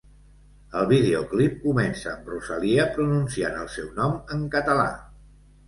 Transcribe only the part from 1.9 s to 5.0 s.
amb Rosalia pronunciant el seu nom en català.